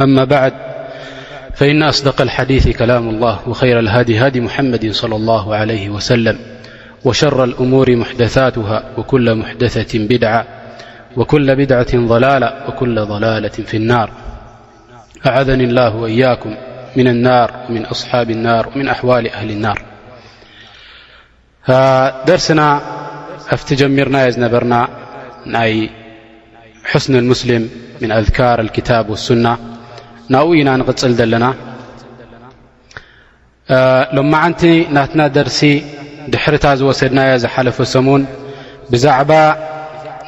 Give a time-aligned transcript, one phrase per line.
[0.00, 0.52] أما بعد
[1.54, 6.38] فإن أصدق الحديث- كلام الله وخير الهدي هدي محمد -صلى الله عليه وسلم
[7.04, 10.44] وشر الأمور محدثاتها وكل محدثة بدعة
[11.16, 14.10] وكل بدعة ضلالة وكل ضلالة في النار
[15.26, 16.56] أعذني الله وإياكم
[16.96, 19.82] من النار ومن أصحاب النار ومن أحوال أهل النار
[22.26, 22.80] درسنا
[23.50, 24.88] أفتجمرنا ينبرنا
[26.84, 27.68] حسن المسلم
[28.00, 29.73] من أذكار الكتاب والسنة
[30.32, 31.46] ናብኡ ኢና ንቕፅል ዘለና
[34.16, 34.62] ሎመዓንቲ
[34.96, 35.60] ናትና ደርሲ
[36.32, 38.22] ድሕርታ ዝወሰድናየ ዝሓለፈ ሰሙን
[38.92, 39.32] ብዛዕባ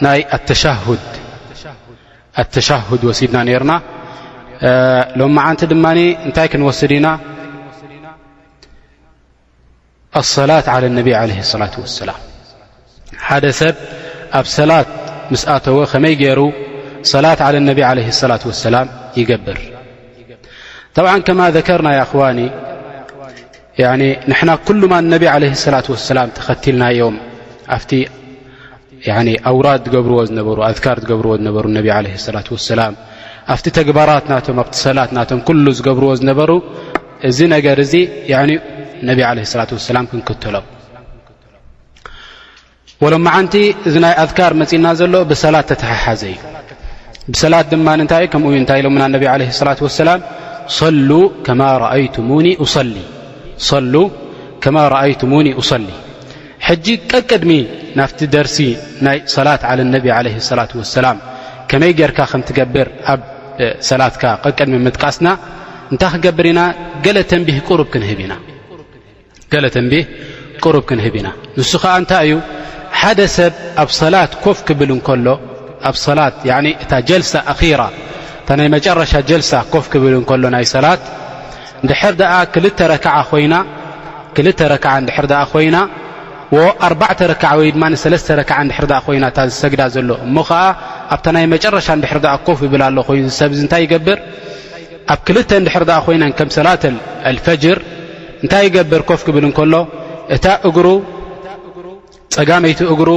[0.04, 0.20] ናይ
[2.42, 3.72] ኣተሻሁድ ወሲድና ነርና
[5.20, 5.84] ሎመዓንቲ ድማ
[6.26, 7.08] እንታይ ክንወስድ ኢና
[10.22, 12.18] ኣሰላት ዓለ ነቢ ለ ሰላት ወሰላም
[13.26, 13.76] ሓደ ሰብ
[14.40, 14.88] ኣብ ሰላት
[15.32, 16.40] ምስኣተወ ከመይ ገይሩ
[17.12, 18.00] ሰላት ለ ነቢ ለ
[18.32, 18.86] ላት ወሰላም
[19.20, 19.58] ይገብር
[21.04, 22.38] ብ ከማ ዘከር ናይ ኣክዋኒ
[24.28, 25.80] ንና ኩማ ነብ ለ ላ
[26.16, 27.16] ላ ተኸልናዮም
[29.16, 30.46] ኣ ኣውራ ዝገብርዎ ነሩ
[31.22, 31.66] ብርዎ ሩ
[32.32, 32.40] ላ
[32.80, 32.86] ላ
[33.54, 34.46] ኣብቲ ተግባራት ኣቲ
[34.84, 35.10] ሰላት
[35.78, 36.50] ዝገብርዎ ዝነበሩ
[37.30, 37.80] እዚ ነገር
[39.08, 39.18] ነብ
[39.60, 40.54] ላ ሰላ ክንክተሎ
[43.14, 43.54] ሎዓንቲ
[43.88, 46.36] እዚ ናይ ኣካር መፅና ዘሎ ብሰላት ተተሓሓዘ እዩ
[47.32, 49.32] ብሰላት ድማ ታይ ከታይ ሎ ለ ላ
[50.10, 50.14] ላ
[51.46, 51.62] ከማ
[54.94, 55.86] رአይሙኒ أصሊ
[56.66, 57.50] ሕጂ ቀቅድሚ
[57.98, 58.56] ናፍቲ ደርሲ
[59.06, 59.60] ናይ صላት
[59.94, 60.06] ነብ
[60.50, 61.18] صላة وሰላም
[61.70, 63.20] ከመይ ጌይርካ ከም ትገብር ኣብ
[63.88, 65.28] ሰላትካ ቀቅድሚ ምጥቃስና
[65.92, 66.60] እንታይ ክገብር ኢና
[67.04, 67.56] ገለ ተንህ
[70.64, 72.34] ቁሩብ ክንህብ ኢና ንሱ ከዓ እንታይ እዩ
[73.00, 75.26] ሓደ ሰብ ኣብ ሰላት ኮፍ ክብል እከሎ
[75.90, 75.92] ኣ
[76.82, 76.94] እታ
[77.76, 77.82] ኣራ
[78.46, 81.00] እታ ናይ መጨረሻ ጀልሳ ኮፍ ክብል እንከሎ ናይ ሰላት
[81.90, 81.92] ድ
[82.54, 82.92] ክል ክር
[83.30, 83.54] ኮይና
[86.64, 87.08] ኣ
[87.40, 90.60] ክዓ ወይ ድማ ለ ረክዓ ድር ኮይናእታ ዝሰግዳ ዘሎ እሞ ከዓ
[91.14, 94.20] ኣብታ ናይ መጨረሻ ንድር ኣ ኮፍ ይብል ኣሎ ኮይኑ ሰብዚ ንታይ ይገብር
[95.14, 96.84] ኣብ ክልተ ንድር ኮይና ከም ሰላት
[97.38, 97.80] ልፈጅር
[98.42, 99.74] እንታይ ይገብር ኮፍ ክብል እከሎ
[100.36, 100.86] እታ እግሩ
[102.36, 103.10] ፀጋመይቲ እግሩ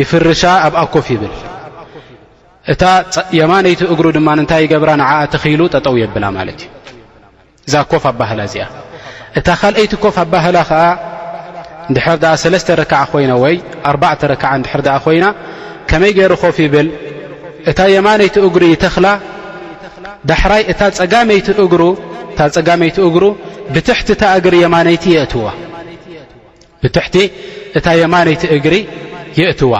[0.00, 1.32] ይፍርሻ ኣብኣ ኮፍ ይብል
[2.72, 2.84] እታ
[3.40, 6.70] የማነይቲ እግሩ ድማ ንንታይ ገብራ ንዓ ተኺሉ ጠጠው የብላ ማለት እዩ
[7.68, 8.64] እዛ ኮፍ ኣባህላ እዚኣ
[9.38, 10.82] እታ ካልኣይቲ ኮፍ ኣባህላ ከዓ
[11.88, 13.56] እንድሕር ኣ ሰለስተ ርክዓ ኮይና ወይ
[13.92, 15.26] ኣባዕተ ርክዓ ድሕር ኣ ኮይና
[15.90, 16.88] ከመይ ገረ ኮፍ ይብል
[17.70, 19.06] እታ የማነይቲ እግሪ ይተኽላ
[20.30, 20.62] ዳሕራይ
[21.00, 21.82] ፀጋመይቲ እግሩ
[22.38, 25.04] ት እ እግሪየማነቲ
[26.82, 27.14] ብትቲ
[27.78, 28.74] እታ የማነይቲ እግሪ
[29.40, 29.72] የእትዋ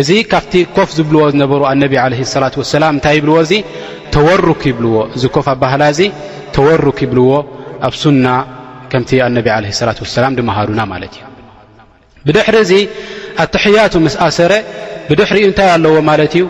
[0.00, 3.52] እዚ ካብቲ ኮፍ ዝብልዎ ዝነበሩ ኣነቢ ለ ላት ወሰላም እንታይ ይብልዎ እዙ
[4.14, 6.00] ተወሩክ ይብልዎ እዚ ኮፍ ኣባህላ እዚ
[6.56, 7.30] ተወርክ ይብልዎ
[7.88, 8.26] ኣብ ሱና
[8.92, 11.22] ከምቲ ኣነብ ለ ላት ወሰላም ድመሃሩና ማለት እዩ
[12.26, 12.74] ብድሕሪ ዚ
[13.44, 14.52] ኣትሕያቱ ምስኣሰረ
[15.10, 16.46] ብድሕሪ ኡ እንታይ ኣለዎ ማለት እዩ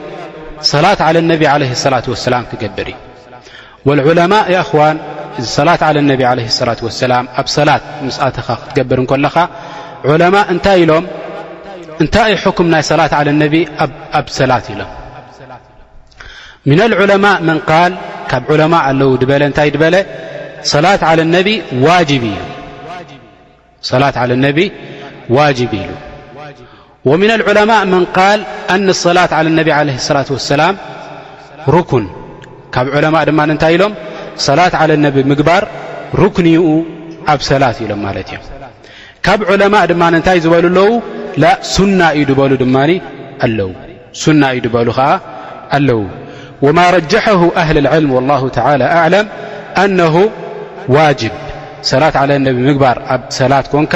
[0.73, 2.97] ሰላት ለ ነብ ለ ሰላة ወሰላም ክገብር እዩ
[3.89, 4.97] ወዑለማ እኽዋን
[5.41, 9.37] እዚ ሰላት ለ ነቢ ለ ላ ወሰላም ኣብ ሰላት ምስኣትኻ ክትገብርከለኻ
[10.35, 11.05] ማ እንታይ ኢሎም
[12.03, 13.13] እንታይይ ኩም ናይ ሰላት
[13.45, 13.55] ነቢ
[14.21, 14.81] ኣብ ሰላት ኢሎ
[17.25, 17.27] ማ
[18.31, 21.03] ካብ ማ ኣለው በእታይ በላት
[21.35, 21.37] ነ
[25.35, 25.87] ዋ እዩ
[27.21, 28.05] ምና ልዑለማء መን
[28.79, 30.75] ል ነ ሰላት ነቢ ለ ላة ሰላም
[31.91, 32.05] ኩን
[32.75, 33.93] ካብ ዕለማ ድማ ንታይ ኢሎም
[34.47, 35.63] ሰላት ለ ነቢ ምግባር
[36.21, 36.67] ሩክንኡ
[37.33, 38.43] ኣብ ሰላት ኢሎም ማለት እዮም
[39.27, 39.39] ካብ
[39.73, 40.89] ማ ድማ ንታይ ዝበሉኣለው
[41.43, 42.77] ና እዩ በሉ ድማ
[44.41, 45.09] ና እዩ በሉ ዓ
[45.77, 46.01] ኣለዉ
[46.65, 48.31] وማ رجحه هل العልم والل
[48.81, 49.15] لى أعل
[50.01, 50.15] نه
[50.97, 51.21] ዋج
[51.91, 52.31] ሰላት عل
[52.69, 53.95] ምግባር ኣብ ሰላት ኮንካ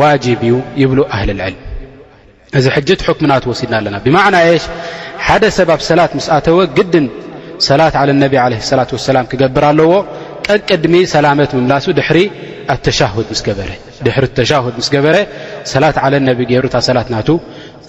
[0.00, 1.60] ዋج እዩ يብل هل العልم
[2.58, 2.64] እዚ
[3.06, 4.16] حክمናወሲድና ኣለና ብና
[5.26, 7.06] ሓደ ሰብ ኣብ ሰላት ስኣተወ ግድን
[7.68, 8.10] ሰላት عل
[8.44, 9.90] ع لة وسላ ክገብር ኣለዎ
[10.48, 11.86] ቀቅድሚ ሰላ ምላሱ
[15.66, 17.10] ት على ሩ ላት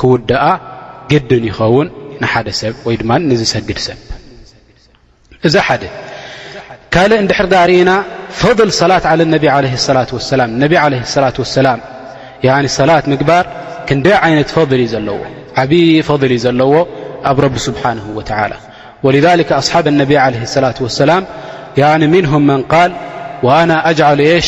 [0.01, 0.44] ክውድኣ
[1.12, 1.88] ግድን يኸውን
[2.31, 2.48] ሓደ
[2.83, 2.98] ብ ይ
[3.30, 4.00] ድ ሰግድ ሰብ
[5.48, 5.56] እዚ
[6.94, 7.92] ካል ድሕርዳ ርኢና
[8.42, 9.60] فضل صላة عل ة عه
[11.25, 11.69] لة وسላ
[12.77, 13.45] صላት ምግባር
[13.88, 15.19] ክንደ ይነት فض ዘለዎ
[15.62, 15.72] ዓብ
[16.10, 16.74] فض ዩ ዘለዎ
[17.30, 18.19] ኣብ رب سبحنه و
[19.06, 21.12] ولذلك ኣصሓብ الن عليه اصلة وسላ
[22.01, 22.92] نه من قል
[23.48, 23.92] وأن أ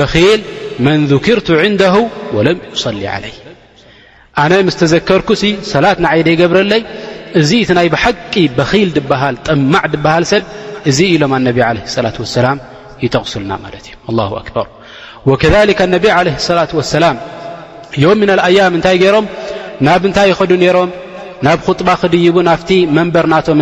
[0.00, 0.40] በኪል
[0.84, 1.94] መን ذክርቱ ንده
[2.36, 3.34] وለም ይصሊ عለይ
[4.42, 5.28] ኣነ ምስ ተዘከርኩ
[5.72, 6.82] ሰላት ንዓይደ ይገብረለይ
[7.40, 10.42] እዚ እቲ ናይ ብሓቂ በኺል ድሃል ጥማዕ ድብሃል ሰብ
[10.90, 12.58] እዚ ኢሎም ኣነቢ ለه ላة وሰላም
[13.04, 14.66] ይተغስልና ማለት እዩ له ኣክበር
[15.30, 17.16] ወከذከ ነቢ عለه صላة وሰላም
[18.04, 19.26] ዮም ምና ኣያም እንታይ ገይሮም
[19.86, 20.90] ናብ ንታይ ይኸዱ ነይሮም
[21.46, 23.58] ናብ خጥባ ክድይቡ ናፍቲ መንበር ናቶም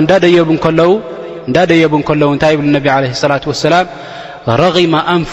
[1.51, 2.87] እዳደየቡ ከለው እታይ ብ ነቢ
[3.33, 3.75] ላة وሰላ
[4.63, 4.65] ረ
[5.17, 5.33] ኣንፉ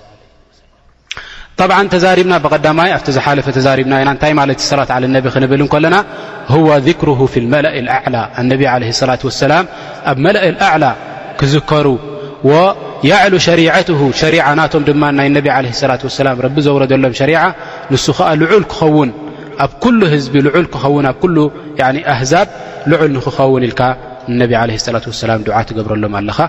[1.61, 5.95] طብዓ ተዛሪብና ብዳማይ ኣብቲ ዝሓለፈ ተዛሪብና ኢና እታይ ማለት ሰላት ነቢ ክንብል ለና
[6.55, 7.65] هو ذكር ف መእ
[7.95, 8.15] ኣዕላ
[8.49, 8.51] ነ
[8.83, 9.53] ላة وላ
[10.09, 10.85] ኣብ መእ أዕላ
[11.39, 11.87] ክዝከሩ
[13.09, 13.33] ያዕሉ
[14.21, 17.33] ሸሪት ናቶም ድማ ናይ ነ ላة ላ ረቢ ዘውረደሎም ሸሪ
[17.91, 19.09] ንሱ ከ ልዑል ክኸውን
[19.65, 19.73] ኣብ
[20.13, 21.21] ህዝቢ ልዑል ክኸውን ኣብ
[22.15, 22.47] ኣህዛብ
[22.93, 23.73] ልዑል ንክኸውን ኢል
[24.41, 24.51] ነቢ
[24.95, 26.39] ላة ላ ዓ ትገብረሎም ኣለኻ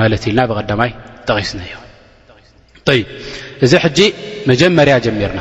[0.00, 0.90] ማለት ኢልና ብቐዳማይ
[1.28, 1.74] ጠቒስና እዮ
[2.98, 3.02] ይ
[3.64, 3.98] እዚ ሕጂ
[4.48, 5.40] መጀመርያ ጀሚርና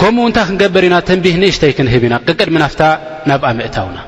[0.00, 2.82] ከምኡ እንታይ ክንገበር ኢና ተንቢህ ንእሽተይ ክንህብ ኢና ቅቅድሚናፍታ
[3.30, 3.98] ናብኣ ምእታውና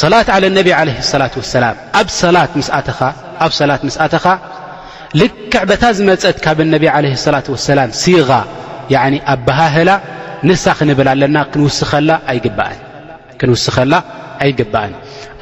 [0.00, 1.76] ሰላት ዓለ ነብ ለ ላት ሰላም
[3.44, 4.26] ኣብ ሰላት ምስኣተኻ
[5.20, 8.30] ልክዕ በታ ዝመፀት ካብ ነቢ ለ ላት ወሰላም ሲغ
[9.34, 9.90] ኣባሃህላ
[10.48, 11.36] ንሳ ክንብል ኣለና
[13.40, 13.94] ክንውስኸላ
[14.42, 14.92] ኣይግባአን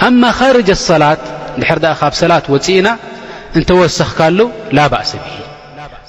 [0.07, 1.23] ኣብ ማኻረጀ ሰላት
[1.57, 2.89] እንድሕር ኣ ካብ ሰላት ወፅእና
[3.59, 4.39] እንተወሰኽካሉ
[4.77, 5.23] ላ ባእ ሰብ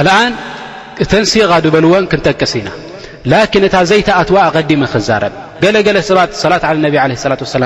[0.00, 0.32] الن
[1.12, 2.68] ተንሲق በልዎን ክንጠቀስ ኢና
[3.30, 6.74] ላكን እታ ዘይተኣትዋ ኣقዲም ክዛረብ ገለገለ ሰባት ላት ة
[7.62, 7.64] ላ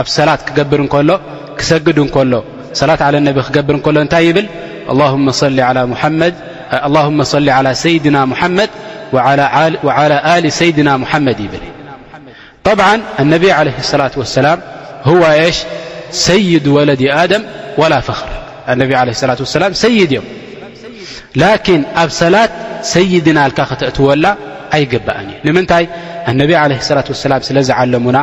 [0.00, 1.10] ኣብ ሰላት ክገብር እከሎ
[1.58, 2.32] ክሰግድ እከሎ
[2.80, 4.46] ሰላት ع ነ ክገብር እከሎ እንታይ ይብል
[6.86, 8.70] للهم صل على ሰይድና محመድ
[9.86, 11.62] وعلى ل ሰይድና محመድ ይብል
[12.66, 12.80] طብ
[13.32, 14.58] ነብ عليه اصلة وسላም
[15.20, 15.22] و
[15.56, 15.56] ሽ
[16.26, 17.42] ሰይድ ወለድ ኣደም
[17.80, 18.30] وላ فኽር
[18.78, 18.80] ነ
[19.20, 20.26] ላة وላ ሰይድ እዮም
[21.42, 22.52] ላኪን ኣብ ሰላት
[22.94, 24.26] ሰይድና ልካ ክተእትወላ
[24.76, 25.84] ኣይገባእን እዩ ንምንታይ
[26.30, 28.18] ኣነብ ለ ላት ሰላም ስለ ዝዓለሙና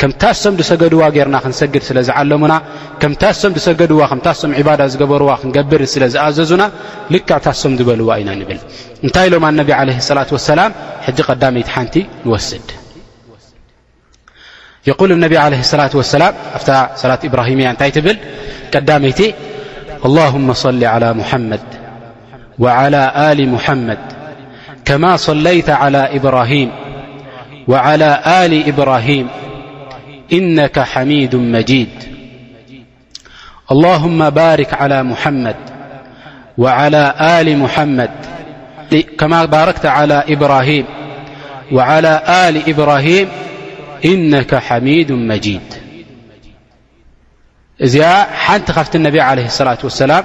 [0.00, 2.54] ከምታሶም ድሰገድዋ ገርና ክንሰግድ ስለ ዝዓለሙና
[3.02, 6.64] ከምታሶም ድሰገድዋ ከምታሶም ዕባዳ ዝገበርዋ ክንገብር ስለ ዝኣዘዙና
[7.14, 8.58] ልክዕ ታሶም ዝበልዋ ኢና ንብል
[9.04, 10.72] እንታይ ሎማ ኣነቢ ለ ላት ወሰላም
[11.06, 11.94] ሕዚ ቀዳመይቲ ሓንቲ
[12.26, 12.68] ንወስድ
[14.88, 16.70] የል ነቢ ለ ላ ወሰላም ኣብታ
[17.04, 18.18] ሰላት ብራሂምእያ እንታይ ትብል
[18.74, 19.20] ቀዳመይቲ
[20.08, 20.46] ኣላማ
[20.82, 21.66] ሊ ላ ሙሓመድ
[22.58, 23.98] وعلى آل محمد
[24.84, 26.70] كما صليت على إبراهيم
[27.68, 28.20] وعلى
[28.50, 29.28] ل إبراهيم
[30.32, 31.88] إنك حميد مجيد
[33.72, 35.56] اللهم بارك على محمد
[36.58, 37.04] وعلى
[37.46, 38.10] ل محمد
[39.18, 40.84] كما باركت على إبراهيم
[41.72, 42.22] وعلى
[42.52, 43.28] ل إبراهيم
[44.04, 45.74] إنك حميد مجيد
[48.50, 50.24] نتخفت النبي عليه الصلاة والسلام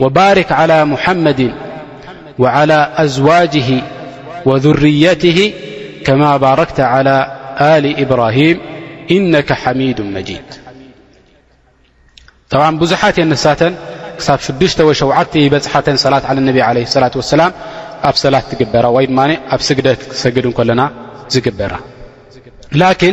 [0.00, 1.40] وባرك على محمድ
[2.42, 3.70] وعلى أزواجه
[4.48, 5.38] وذريته
[6.06, 7.16] ከማ ባረክت على
[7.82, 8.56] ل إብرهም
[9.16, 10.48] إنك حمد مجድ
[12.50, 13.60] ط ብዙት ነሳተ
[14.26, 15.10] ሳብ ሽሽ ሸዓ
[15.52, 17.42] በፅ ሰላት ى ነ ع لة وسላ
[18.08, 19.12] ኣብ ሰላት ትግበራ ድ
[19.54, 20.82] ኣብ ስግደ ክሰግድ ለና
[21.34, 21.72] ዝግበራ
[22.82, 23.12] لكن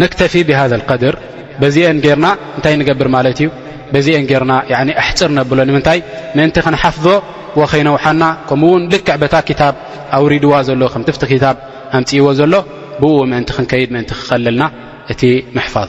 [0.00, 1.14] نكፊ بذا القድር
[1.74, 2.26] ዚአ ርና
[2.58, 3.48] እታይ ንገብር ማለት እዩ
[4.06, 4.20] ዚአ
[4.50, 4.54] ና
[5.02, 5.98] ኣሕፅር ነብሎ ንምንታይ
[6.36, 7.06] ምእንቲ ክንሓፍظ
[7.72, 9.62] ኸይነውሓና ከምኡውን ልክዕበታ ታ
[10.18, 11.46] ኣውሪድዋ ዘሎ ከ ትቲ ታ
[11.98, 12.52] ኣንፅዎ ዘሎ
[13.00, 14.62] ብ ምንቲ ክንከይድ ምን ክቀልልና
[15.12, 15.22] እቲ
[15.56, 15.88] መሕፋظ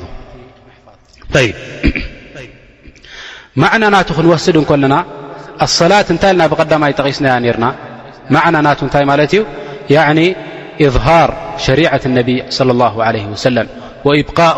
[3.61, 4.95] ማዕና ናቱ ክንወስድ ንከለና
[5.91, 7.65] ላት እታይ ና ብቀዳማይ ጠቂስና ርና
[8.35, 9.33] ማና ና ታይ ማለት
[10.83, 11.29] እዩ ظሃር
[11.65, 13.57] ሸሪعት ነቢ صى لله عه
[14.03, 14.57] ብقؤ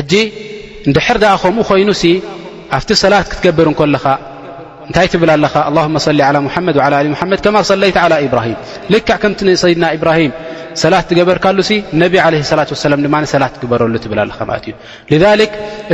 [0.00, 0.02] ኢ
[0.96, 1.90] ድሕር ከምኡ ኮይኑ
[2.76, 4.06] ኣብቲ ሰላት ክትገብርኻ
[4.88, 5.30] እንታይ ብላ
[5.66, 5.84] ኣ
[6.16, 6.22] ሊ
[6.76, 7.90] ድ ድ ከማ ለ
[8.32, 8.40] ብራ
[8.94, 10.10] ል ከም ድና ብራ
[10.82, 11.58] ሰላት ትገበርካሉ
[12.60, 14.58] ላሰ ትበረሉ ብ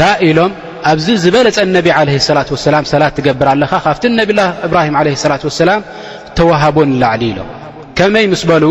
[0.00, 0.52] ላ ኢሎም
[0.90, 5.80] ኣብዚ ዝበለፀ ነቢ ለ ላة ላ ሰላት ትገብር ኣለኻ ካብቲ ነብላ እብራሂም ለ ላة ሰላም
[6.38, 7.48] ተዋሃቦን ላዕሊ ኢሎም
[7.98, 8.64] ከመይ ምስ በሉ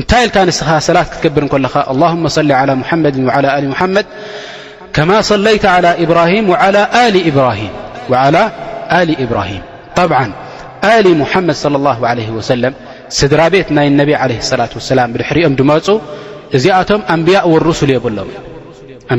[0.00, 2.50] እንታይ ልካ ንስኻ ሰላት ክትገብር ከለኻ لهመ صሊ
[2.82, 3.14] ሙሓመድ
[3.72, 4.06] ሙሓመድ
[4.96, 5.64] ከማ صለይተ
[6.04, 6.80] ኢብራሂም ላ
[7.12, 7.16] ል
[9.24, 9.62] ኢብራሂም
[10.10, 10.20] ብዓ
[11.04, 11.68] ል ሙሓመድ ص
[12.38, 12.74] ወሰለም
[13.18, 15.86] ስድራ ቤት ናይ ነብ ላة ላም ድሕሪኦም ድመፁ
[16.56, 17.44] እዚኣቶም ኣንብያእ
[17.80, 18.28] ስ የብሎም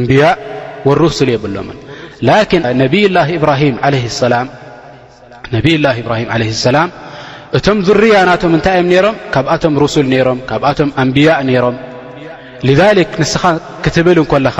[0.02, 0.36] ንብያእ
[0.90, 1.78] ወርስል የብሎምን
[2.28, 2.46] ላን
[2.82, 4.06] ነብይላ እብራሂም ለ
[6.66, 6.88] ሰላም
[7.58, 11.76] እቶም ذርያ ናቶም እንታይእዮም ሮም ካብኣቶም ርሱል ሮም ካብኣቶም ኣንብያእ ነይሮም
[13.14, 13.44] ክ ንስኻ
[13.86, 14.58] ክትብል ኮለኻ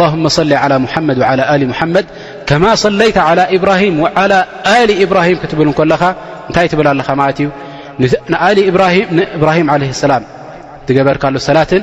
[0.00, 2.06] ላመ ሊ ዓላ ሙሓመድ ላ ሊ ሙሓመድ
[2.48, 4.32] ከማ ሰለይታ ላ ኢብራሂም ዓላ
[4.86, 6.02] ል ኢብራሂም ክትብል ኮለኻ
[6.48, 7.48] እንታይ ትብላ ኣለኻ ማለት እዩ
[9.18, 10.24] ንእብራሂም ለ ሰላም
[10.86, 11.82] ትገበርካሎ ሰላትን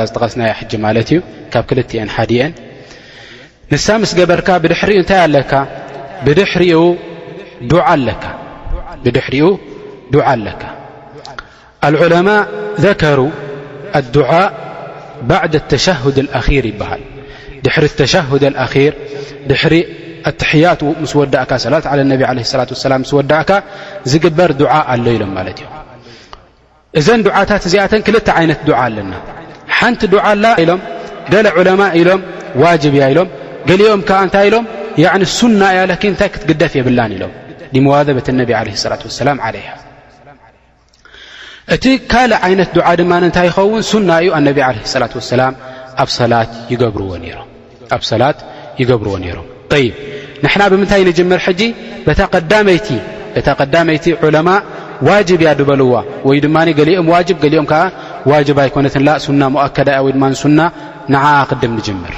[0.09, 0.42] ዝጠቀስና
[0.87, 1.21] ማት እዩ
[1.54, 2.61] ካብ ክልን ን
[3.73, 5.52] ንሳ ምስ ገበርካ ብድሕሪኡ እታይ ኣለካ
[9.05, 9.09] ድ
[10.14, 10.62] ድኡ ኣካ
[12.19, 12.41] عማء
[12.85, 13.19] ذሩ
[14.17, 14.31] ድع
[15.31, 15.41] ባ
[15.87, 16.69] شهድ اር ይሃል
[17.62, 17.87] ድሪ ه ር
[19.50, 19.75] ድሪ
[20.50, 23.50] ሕያት ስ ዳእካ ሰላ ለ ላة ላ ዳእካ
[24.11, 24.50] ዝግበር
[24.93, 25.41] ኣሎ ኢሎም ማ
[27.00, 29.12] እዘን ታት ዚኣተን ክል ይነት ኣለና
[29.76, 30.02] ሓንቲ
[30.71, 30.81] ሎም
[31.33, 31.38] ገ
[32.00, 32.21] ኢሎም
[32.62, 33.23] ዋብ ያ ሎ
[33.69, 34.64] ገሊኦም ከዓ እንታይ ኢሎም
[35.38, 37.33] ሱና እያ ላ ታይ ክትግደፍ የብላን ኢሎም
[37.87, 39.69] ሞዋዘበት ነቢ ለ ላ ሰላም ለሃ
[41.75, 44.59] እቲ ካልእ ዓይነት ዱ ድማ እንታይ ይኸውን ሱና እዩ ኣነቢ
[45.02, 45.52] ለ ላ ሰላም
[46.02, 47.11] ኣብ ሰላት ይገብርዎ
[49.25, 49.47] ነይሮም
[49.83, 49.87] ይ
[50.45, 51.61] ንሕና ብምንታይ ንምር ጂ
[53.47, 54.49] ታ ቀዳመይቲ ዑለማ
[55.07, 55.92] ዋብ ያ ድበልዋ
[56.28, 57.14] ወይ ድማ ገሊኦም ዋ
[57.45, 57.81] ገሊኦም ከዓ
[58.31, 60.59] ዋባ ኣይኮነት ላ ሱና ሞؤከዳ ያ ወይ ሱና
[61.14, 62.14] ንዓ ክድም ንምር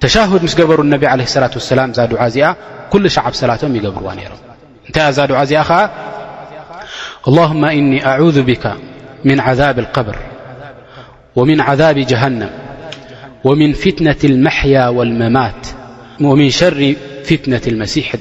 [0.00, 2.54] تشهد مس برا انبي عليه الصلة والسلم دع
[2.90, 4.38] كل شعب سلتم يقبرو نرم
[4.96, 5.88] ذ دع
[7.28, 8.74] اللهم إني أعوذ بك
[9.24, 10.16] من عذاب القبر
[11.36, 12.50] ومن عذاب جهنم
[13.44, 18.14] ومن فتنة المحيا والمماتومن شر فتنة المسيح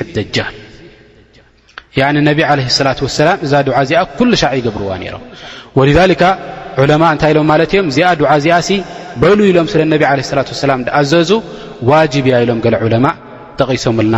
[0.00, 0.52] الدجال
[2.28, 2.40] ነብ
[2.86, 5.22] ላة ሰላ እዛ እዚኣ ኩ ሻዕ ይገብርዋ ነሮም
[5.96, 6.00] ذ
[6.90, 8.06] ለማ እንታይ ሎም ማለት እዮም እዚኣ
[8.38, 8.56] እዚኣ
[9.22, 11.30] በሉ ኢሎም ስለ ላ ላ ኣዘዙ
[11.90, 12.60] ዋብ እያ ኢሎም
[12.94, 13.06] ለማ
[13.58, 14.16] ጠቂሶምልና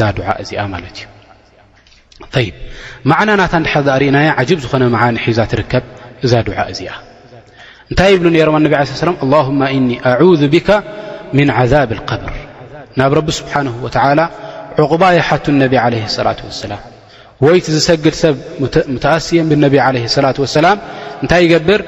[0.00, 0.96] ዛ ድ እዚኣ ማለት
[2.40, 2.48] እዩ
[3.10, 3.54] ማዕና ናታ
[3.88, 4.18] ዳርእና
[4.64, 4.82] ዝኾነ
[5.26, 5.84] ሒዛ ትርከብ
[6.24, 6.90] እዛ ዱ እዚኣ
[7.90, 10.32] እንታይ ብ ሮማ ብ ዓ ه እኒ ኣ ብ
[11.72, 12.00] ذብ ብር
[12.98, 13.66] ናብ ረቢ ስብሓን
[14.82, 15.94] ዕቁባ ይሓቱ ነቢ ለ
[16.26, 16.72] ላة ሰላ
[17.42, 18.38] ويت سجد سب
[18.88, 20.78] متأثي بالنبي عليه الصلة والسلام
[21.22, 21.84] ن يقبر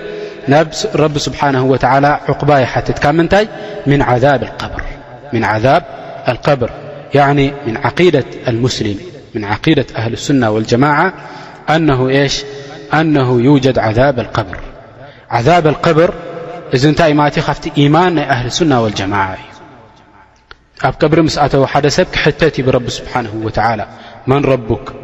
[0.48, 0.64] ن
[0.94, 3.48] رب سبحانه وتعلى عقب يتك ني
[3.86, 5.84] من عذاب
[6.28, 6.70] القبر
[7.14, 7.36] يعن
[7.66, 8.00] من ق
[8.66, 8.94] سل
[9.34, 11.14] من عقيدة أهل السنة والجماعة
[11.78, 14.58] نه يوجد عذاب القبر
[15.30, 16.14] عذاب القبر
[16.72, 19.36] ف إيمان أهل السنة والجماعة
[21.00, 21.46] قبر مسو
[21.88, 23.86] سب كت برب سبحانه وتلى
[24.26, 25.03] من ربك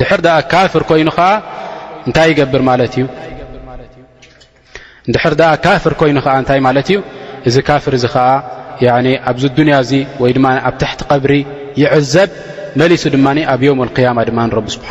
[0.00, 0.10] ድር
[0.52, 1.08] ካፍር ኮይኑ
[6.50, 7.00] ታይ ማት እዩ
[7.48, 8.08] እዚ ካፍር ዚ
[8.96, 11.32] ዓ ኣብዚ ንያ እ ይድ ኣብ ታሕቲ ብሪ
[11.82, 12.30] ይዕዘብ
[12.80, 14.88] መሊሱ ድማ ኣብ ም ያማ ድማ ቢ ስብሓ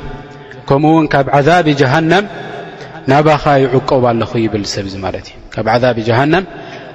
[0.69, 1.67] ከኡውን ካብ ذብ
[3.11, 4.13] ናባኻ ይቆብ ኣ
[4.73, 4.87] ሰብ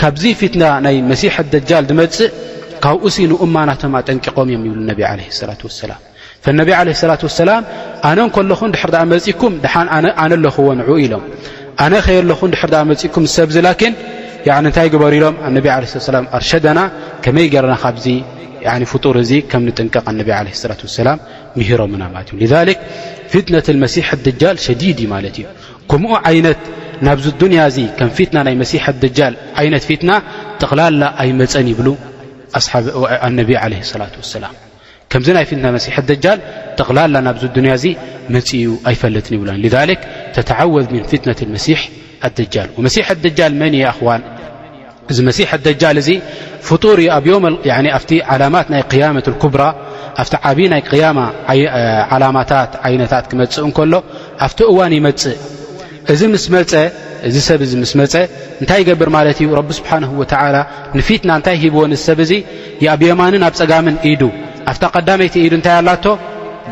[0.00, 2.30] ካብዚ ፍትና ናይ መሲሕ ኣደጃል ዝመፅእ
[2.84, 6.00] ካብኡ ንእማናቶም ኣጠንቂቆም እዮም ይብሉ ነቢ ለ ሰላ ወሰላም
[6.60, 7.62] ነብ ዓለ ላት ወሰላም
[8.08, 11.24] ኣነ ን ከለኹ ድሕር ዳኣመፅኩም ድሓንኣነ ኣለኽዎ ንዕኡ ኢሎም
[11.84, 13.94] ኣነ ኸየኣለኹ ድሕር ዳኣመፅእኩም ዝሰብዚ ላኪን
[14.60, 16.78] እንታይ ግበሩ ኢሎም ኣነብ ለ ላ ኣርሸደና
[17.24, 18.06] ከመይ ገረና ካብዚ
[18.92, 21.18] ፍጡር እዙ ከም ንጥንቀቕ ኣነቢ ለ ላት ሰላም
[21.58, 22.74] ምሂሮምና ማለት እዩ
[23.34, 25.46] ፍትነት መሲሕ ኣደጃል ሸዲድ እዩ ማለት እዩ
[25.90, 26.60] ከምኡ ዓይነት
[27.06, 30.10] ናብዚ ንያ ዚ ከም ፊትና ናይ መሲ ኣጃል ዓይነት ፊትና
[30.60, 31.88] ጥቕላላ ኣይመፀን ይብሉ
[33.36, 33.40] ነ
[33.72, 34.44] ላ ሰላ
[35.12, 35.78] ከዚ ናይ ፊት መ
[36.24, 36.38] ጃል
[36.78, 37.74] ጥቕላላ ናብዚ ንያ
[38.34, 38.54] መፅኡ
[38.90, 39.96] ኣይፈለጥን ይብሎ ذ
[40.36, 41.80] ተተዓወዝ ፍትነ መሲሕ
[42.28, 43.74] ኣጃል መሲ ኣጃል መን
[44.16, 44.20] ን
[45.12, 46.16] እዚ ሲ ኣጃል እ
[47.76, 47.80] ኣ
[48.74, 49.22] ናይ መ
[49.54, 49.64] ብራ
[50.22, 52.52] ኣቲ ዓብ ናይማታ
[52.94, 53.92] ይነታት ክመፅ ከሎ
[54.46, 55.36] ኣብቲ እዋን ይፅእ
[56.12, 58.14] እስእዚ ሰብ እዚ ምስ መፀ
[58.60, 60.56] እንታይ ይገብር ማለት እዩ ረቢ ስብሓንሁ ወዓላ
[60.98, 62.32] ንፊትና እንታይ ሂብዎን ሰብ እዙ
[62.94, 64.22] ኣብ የማንን ኣብ ፀጋምን ኢዱ
[64.70, 66.04] ኣብታ ቀዳመይቲ ኢዱ እንታይ ኣላቶ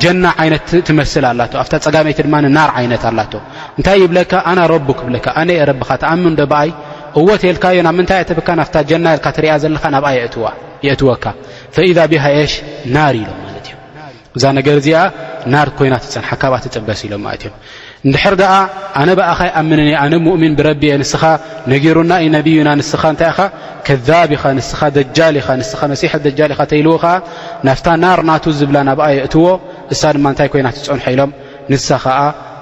[0.03, 3.33] ጀና ዓይነት ትመስል ኣላ ኣብታ ፀጋመይቲ ድማናር ዓይነት ኣላቶ
[3.79, 6.71] እንታይ ይብለካ ኣና ረቡክ ብለካ ኣነ የየ ረብኻ ተኣምን ዶ ብኣይ
[7.23, 10.11] እወት የልካዮ ናብ ምንታይ እትብካ ናፍታ ጀና የልካ ትሪእያ ዘለኻ ናብኣ
[10.87, 11.25] የእትወካ
[11.77, 12.53] ፈኢዛ ብሃእሽ
[12.97, 13.75] ናር ኢሎም ማለት እዩ
[14.39, 14.99] እዛ ነገር እዚኣ
[15.55, 17.57] ናር ኮይና ትፅንሓካብኣ ትፅበስ ኢሎም ማለት እዮም
[18.07, 18.53] እንድሕር ደኣ
[19.01, 21.23] ኣነ ብእኸይ ኣምንኒ ኣነ ሙእምን ብረቢእየ ንስኻ
[21.73, 23.39] ነገሩና ዩ ነብዩና ንስኻ እንታይ ኢኻ
[23.87, 27.13] ከብ ኢኻ ንስኻ ደጃል ኢ ንስ መሲሐት ደጃል ኢካ ተይልዎ ከዓ
[27.69, 29.45] ናፍታ ናርናቱ ዝብላ ናብኣ የእትዎ
[29.95, 31.31] እሳ ድማ ንታይ ኮይና ትፀንሖ ኢሎም
[31.73, 32.19] ንሳ ከዓ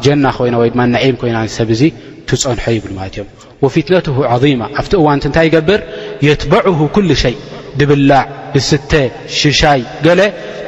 [0.06, 1.82] ጀና ኮይና ወይድማ ነዒም ኮይና ሰብ እዙ
[2.30, 3.28] ትፀንሖ ይብሉ ማለት እዮም
[3.64, 5.80] ወፍትነትሁ ዓظማ ኣብቲ እዋንቲ እንታይ ይገብር
[6.26, 7.36] የትበዕሁ ኩሉ ሸይ
[7.80, 8.24] ድብላዕ
[8.54, 8.92] ብስተ
[9.40, 10.20] ሽሻይ ገለ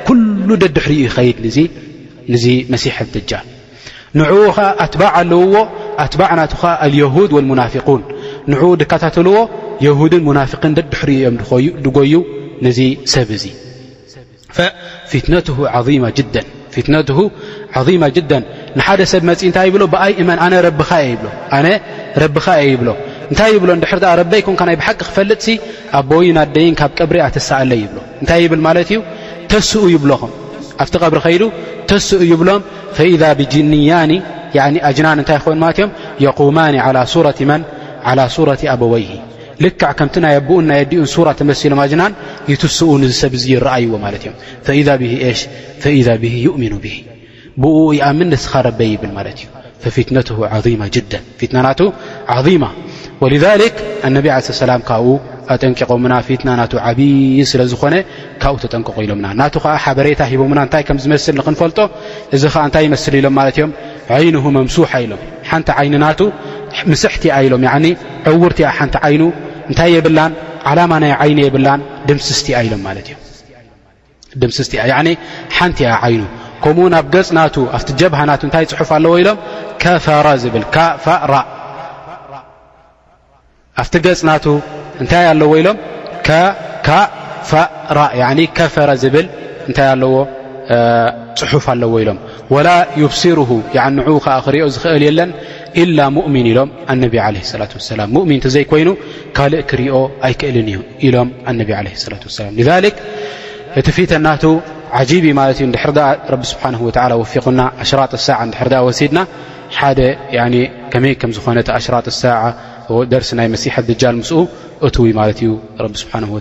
[0.08, 1.38] ኩሉ ደድሕሪኡ ይኸይድ
[2.32, 3.46] ንዚ መሲሐት ደጃል
[4.18, 5.56] ንዕኡ ከዓ ኣትባዕ ኣለውዎ
[6.04, 8.00] ኣትባዕ ናቱከዓ ኣልየድ ወልሙናፊقን
[8.52, 9.36] ንዕኡ ድካታተልዎ
[9.86, 11.36] የሁድን ሙናፊቅን ደድሕር እዮም
[11.84, 12.12] ድጎዩ
[12.66, 12.78] ንዚ
[13.12, 13.54] ሰብ እዙይ
[15.10, 15.34] ፊትነ
[16.74, 17.08] ፊትነት
[17.78, 18.32] ዓማ ጅዳ
[18.78, 21.66] ንሓደ ሰብ መፅኢ እንታይ ይብሎ ብኣይእመን ኣነ ረቢካ እየ ይብሎ ኣነ
[22.22, 22.90] ረቢኻ እየ ይብሎ
[23.30, 25.44] እንታይ ይብሎ ድሕር ረበይኩምከናይ ብሓቂ ክፈልጥ
[26.00, 29.00] ኣቦይን ኣደይን ካብ ቅብረ ኣተሳኣለ ይብሎ እንታይ ይብል ማለት እዩ
[29.52, 30.32] ተስኡ ይብሎኹም
[30.82, 31.50] ኣብቲ ብሪ ከ
[31.90, 32.62] ተስ እይ ብሎም
[32.96, 33.90] فذ ብጅንያ
[35.04, 35.64] ናን እታይ ኑ
[36.38, 36.80] قማ ى
[38.72, 39.12] ኣይሂ
[39.64, 40.08] ል ከም
[40.50, 41.00] ኡ ና ዲኡ
[41.40, 42.12] መሎም ናን
[42.62, 42.90] ትስኡ
[43.22, 43.34] ሰብ
[43.66, 43.92] ረአይዎ
[46.50, 46.64] ؤም
[47.62, 47.64] ብ
[48.20, 49.28] ም ስኻረበ ብል
[49.88, 49.90] እ
[51.40, 51.44] ፊ
[54.68, 54.94] ذ ብ
[55.52, 56.62] ኣጠንቂቆምና ፊናና
[57.70, 57.94] ዝኾነ
[58.42, 61.78] ካብ ተጠንቀቁ ኢሎምና ናቱ ከዓ ሓበሬታ ሂቦምና እንታይ ከምዝመስል ንክንፈልጦ
[62.36, 63.72] እዚ ከዓ እንታይ ይመስሊ ኢሎም ማለት እዮም
[64.16, 66.20] ዓይኑሁ መምሱሓ ኢሎም ሓንቲ ዓይንናቱ
[66.92, 67.64] ምስሕቲያ ኢሎም
[68.32, 69.22] ዕውርቲያ ሓንቲ ዓይኑ
[69.70, 70.32] እንታይ የብላን
[70.70, 73.18] ዓላማ ናይ ዓይኑ የብላን ድምስስቲያ ኢሎም ማለ እ
[74.42, 74.80] ድምስስቲያ
[75.58, 76.22] ሓንቲ ያ ዓይኑ
[76.64, 77.44] ከምኡውን ኣብ ገፅ ና
[77.76, 79.38] ኣቲ ጀብሃና እንታይ ፅሑፍ ኣለዎ ኢሎም
[80.42, 80.64] ዝብል
[83.82, 84.46] ኣብቲ ገፅናቱ
[85.02, 85.78] እንታይ ኣለዎ ኢሎም
[88.58, 89.26] ከፈረ ብል
[89.68, 90.12] እንታይ ኣለዎ
[91.40, 92.18] ፅሑፍ ኣለዎ ኢሎም
[92.66, 92.70] ላ
[93.02, 93.38] يብስር
[93.96, 94.08] ን ከ
[94.46, 95.30] ክሪኦ ክእል የለን
[95.82, 95.84] إ
[96.26, 96.70] ؤምን ኢሎም
[97.12, 97.28] ላ
[98.00, 98.88] ላ ؤን ዘይኮይኑ
[99.36, 99.96] ካልእ ክሪኦ
[100.28, 100.68] ኣይክእልን
[101.06, 101.28] ኢሎም
[102.68, 102.90] ላ ذ
[103.80, 104.46] እቲ ፊተና ዩ
[106.34, 106.62] ር ስብ
[107.46, 107.96] ፊና ሽ
[108.68, 109.20] ር ወሲድና
[111.04, 111.58] መይ ዝኮነ
[112.20, 112.26] ሽ
[113.10, 114.22] ደርሲ ናይ መሲሐ ጃል ም
[115.06, 116.38] እ ማ ዩ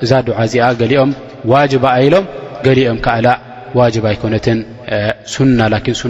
[0.04, 0.10] እዛ
[0.52, 0.58] ዚ
[0.92, 1.10] ሊኦም
[1.52, 1.72] ዋج
[2.12, 2.24] ሎም
[2.66, 3.26] ገሊኦም ኣላ
[4.22, 4.46] ኮነት
[5.58, 5.60] ና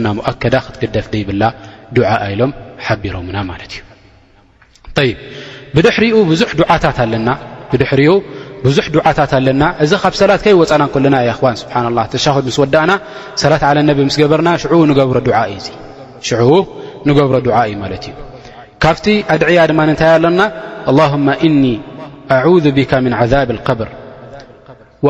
[0.04, 1.42] ና ؤከዳ ክትደፍ ይብላ
[2.40, 2.52] ሎም
[3.02, 3.36] ቢሮና
[5.80, 6.40] ድሪኡ ብዙ
[6.82, 7.28] ታት ኣለና
[8.64, 10.82] بዙ دعታ ኣና እዚ ብ ሰላ يወና
[11.14, 11.18] ና
[11.60, 12.14] سبن الله ه
[12.56, 12.90] س እና
[13.42, 14.48] ሰلት على ن سበርና
[15.12, 15.18] ብሮ
[18.82, 19.06] ካብቲ
[19.42, 20.40] ድያ ድ ታ ኣለና
[20.90, 21.74] اللهم إني
[22.36, 23.88] أعوذ بك من عذاب القبر
[25.06, 25.08] و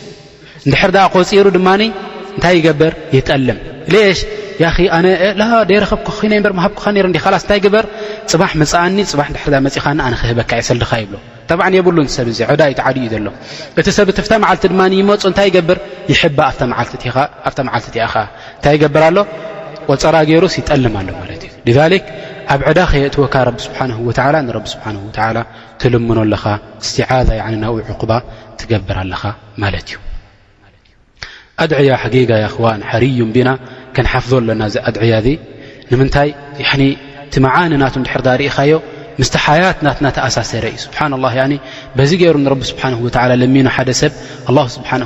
[0.65, 3.59] እንድሕርዳ ኮፂሩ ድማ እንታይ ይገብር ይጠልም
[4.75, 5.07] ሽኣነ
[5.69, 7.85] ደረኸብኩይ በርሃኩ ስእንታይግበር
[8.31, 8.51] ፅ ፅ
[9.65, 13.27] መፅእኻ ኣነ ክህበካ የሰልድኻ ይብሎጠብዓ የብሉ ሰብ ዕዳ እዩቲዓእዩ ዘሎ
[13.83, 15.79] እቲ ሰብት መዓልቲ ድማ ይመፁ እንታይ ይገብር
[16.11, 16.93] ይባ ኣብመዓልቲ
[17.87, 18.13] እቲኣኸ
[18.57, 19.17] እንታይ ይገብር ኣሎ
[19.89, 21.43] ቆፀራ ገይሩስ ይጠልም ኣሎ ማለት
[21.73, 21.77] እዩ
[22.53, 23.91] ኣብ ዕዳ ኸ ትወካ ቢ ስብሓን
[24.49, 25.39] ንቢ ስብሓንላ
[25.81, 26.43] ትልምኖ ኣለኻ
[26.85, 28.11] እስትዛ ይነ ናብ ዕቁባ
[28.61, 29.23] ትገብር ኣለኻ
[29.63, 29.97] ማለት እዩ
[31.63, 33.49] ኣድዕያ ሓጊጋ ክዋን ሓርዩን ቢና
[33.95, 35.27] ከንሓፍዞ ኣለና ዚ ኣድዕያ እዚ
[35.91, 36.29] ንምንታይ
[37.33, 38.73] ቲ መዓኒ ናት ድሕርዳ ርእኻዮ
[39.19, 41.33] ምስቲ ሓያት ናትናተኣሳሰረ እዩ ስብሓ ላه
[41.99, 44.13] በዚ ገይሩ ንረቢ ስብሓን ለሚኖ ሓደ ሰብ
[44.77, 45.01] ስብሓን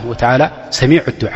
[0.80, 1.36] ሰሚዑ ድዓ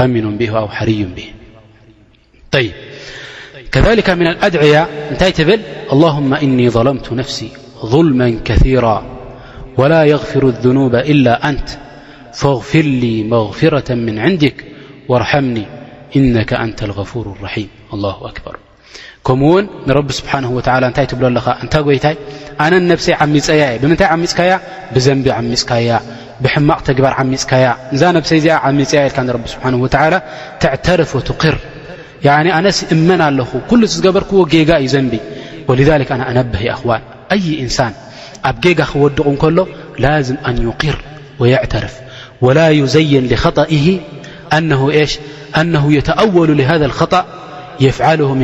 [0.00, 0.90] ن ه أو حر
[2.54, 2.58] ه
[3.72, 5.50] كذلك من الأدعيا نتي ل
[5.94, 7.48] اللهم إني ظلمة نفسي
[7.94, 8.98] ظلما كثيرا
[9.78, 11.68] ولا يغفر الذنوب إلا أنت
[12.38, 14.56] فاغفر لي مغفرة من عندك
[15.08, 15.64] وارحمني
[16.16, 18.54] إنك أنت الغفور الرحيم الله أكبر
[19.26, 21.98] كمون نرب سبحانه وتلى ن بل ي
[22.66, 23.32] أن نفس م
[23.82, 23.94] بن م
[24.94, 25.56] بنب مي
[26.40, 27.30] بحمق جبر عمي
[28.02, 30.20] نبس م ل رب سبحانه وتعل
[30.60, 31.58] تعترف وتقر
[32.24, 35.14] ن أنس እمن ال كل بركዎ ي زنب
[35.68, 37.00] ولذلك أنا أنبه يأخوان
[37.32, 37.92] أي إنسان
[38.44, 39.66] ب ج خوق كل
[39.98, 40.96] لازم أن يقر
[41.38, 41.94] ويعترف
[42.40, 43.98] ولا يزين لخطئه
[45.58, 47.24] أنه يتأول لهذا الخطأ
[47.80, 48.34] يفعله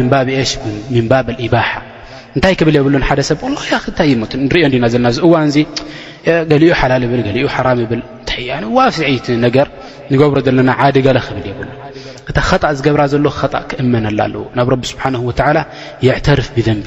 [0.91, 1.83] من باب الإباحة
[2.37, 3.51] እንታይ ክብል የብሉን ሓደ ሰብ ኣ
[3.85, 4.11] ክንታይ
[4.47, 5.57] ንሪኦ እንዲና ዘለና እዚ እዋን እዚ
[6.51, 8.33] ገሊኡ ሓላል ብል ገሊኡ ሓራም ብል ታ
[8.77, 9.67] ዋፍዒት ነገር
[10.13, 11.69] ንገብሮ ዘለና ዓድጋለ ክብል የብሉ
[12.31, 15.59] እታ ከጣእ ዝገብራ ዘሎ ከጣእ ክእመነላ ኣለዎ ናብ ረቢ ስብሓን ወዓላ
[16.07, 16.87] የዕተርፍ ብዘንብ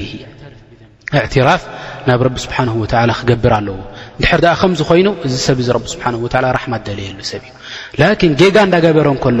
[1.20, 1.62] እዕትራፍ
[2.08, 3.76] ናብ ረቢ ስብሓን ወላ ክገብር ኣለዎ
[4.20, 7.54] ንድሕር ኣ ከምዚ ኮይኑ እዚ ሰብ እዚ ብ ስብሓ ወ ራሕማ ደለየሉ ሰብ እዩ
[8.00, 9.40] ላኪን ጌጋ እንዳገበረ ከሎ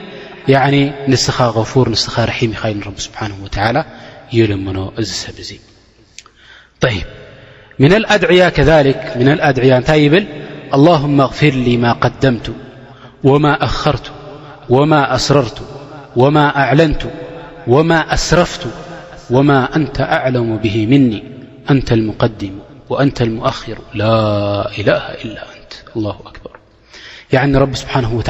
[0.47, 3.85] يعني نسخ غفور نسخ رحيم لرب سبحانه وتعالى
[4.33, 5.59] يلمنه سبي
[6.81, 7.03] طيب
[7.79, 10.25] منأكذلكمناأعيانت يبل
[10.73, 12.53] اللهم اغفر لي ما قدمت
[13.23, 14.11] وما أخرت
[14.69, 15.61] وما أسررت
[16.15, 17.03] وما أعلنت
[17.67, 18.67] وما أسرفت
[19.29, 21.23] وما أنت أعلم به مني
[21.69, 26.17] أنت المقدم وأنت المؤخر لا إله إلا أنت الله
[27.35, 28.29] أكبررب سبحانه وت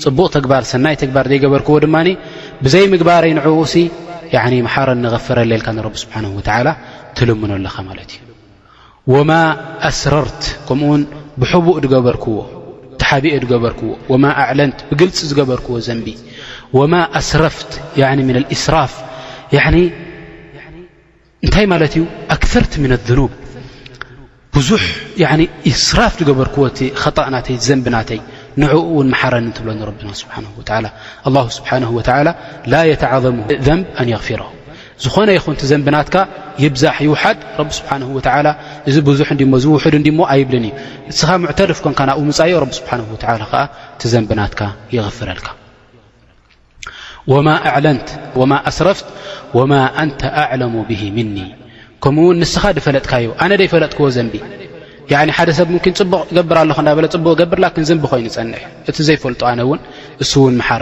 [0.03, 1.95] ፅቡቕ ተግባር ሰናይ ተግባር ዘይበርዎ ድማ
[2.63, 5.67] ብዘይ ምግባረይ ን ሓረ ንغፍረ ኣልካ
[6.01, 6.13] ስሓ
[7.17, 8.09] ትልምኖ ኣለኻ ማለት
[9.07, 9.33] እዩ ማ
[9.89, 11.01] ኣስረርት ከምኡውን
[11.41, 12.37] ብቡእ ገበርክዎ
[13.01, 13.81] ተሓቢእ ገበርዎ
[14.23, 15.99] ማ ኣዕለንት ብግልፂ ዝገበርዎ ዘን
[16.91, 17.71] ማ ኣስረፍት
[18.55, 18.93] እስራፍ
[21.45, 22.03] እንታይ ማለት ዩ
[22.35, 23.31] ኣክርት ኑብ
[24.57, 24.69] ብዙ
[25.71, 26.77] እስራፍ ገበርክዎቲ
[27.17, 28.19] ጣእናተይ ዘንብናተይ
[28.61, 30.35] ንዕኡ ውን መሓረኒ ትብለኒ ና ስብሓ
[30.85, 30.89] ላ
[31.57, 31.83] ስብሓን
[32.71, 33.37] ላ የተዓሙ
[33.67, 34.41] ዘንብ ኣን غፊሮ
[35.05, 36.15] ዝኾነ ይኹን ቲ ዘንብናትካ
[36.63, 37.39] ይብዛሕ ይውሓድ
[37.79, 37.91] ስብሓ
[38.89, 39.19] እዚ ብዙ
[39.65, 40.73] ዝውድ ዲ ኣይብልን እዩ
[41.15, 42.91] እስኻ ሙዕተድፍ ኮን ናብኡ ምፃዮ ስብሓ
[43.63, 43.65] ዓ
[44.03, 44.61] ቲ ዘንብናትካ
[44.97, 45.47] ይغፍረልካ
[48.53, 49.05] ማ ኣስረፍት
[49.59, 51.37] ወማ ኣንተ ኣዕለሙ ብ ምኒ
[52.05, 54.27] ከምኡን ንስኻ ፈለጥካዩ ነ ይፈለጥክዎ ዘን
[55.37, 55.69] ሓ ሰብ
[56.11, 56.93] ቡቅ ገር ኣ
[57.25, 59.71] ቡቅ ር ዘቢ ይኑ ን እቲ ዘፈልጡ ን እ ው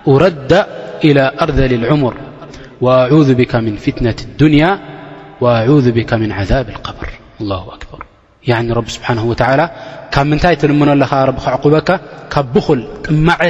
[0.08, 0.52] أرد
[1.06, 2.14] إلى أرد للعمر
[2.82, 4.72] وأعوذ بك من فتنة الدنيا
[5.44, 5.46] ኣ
[5.98, 6.78] ብካ ምን ذብ ብር
[7.46, 9.18] ኣበር ረቢ ስብሓን
[9.60, 9.64] ላ
[10.14, 11.90] ካብ ምንታይ ትልምኖ ኣለኻ ቢ ክዕቁበካ
[12.34, 13.42] ካብ ብል ጥማዐ